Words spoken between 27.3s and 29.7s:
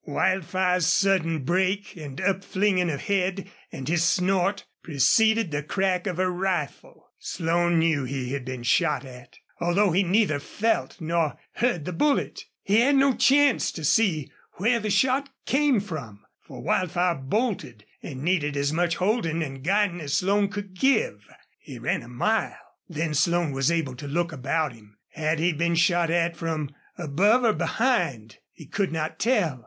or behind? He could not tell.